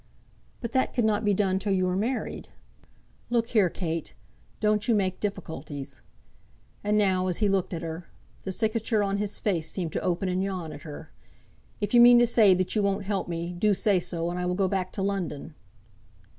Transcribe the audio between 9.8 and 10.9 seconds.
to open and yawn at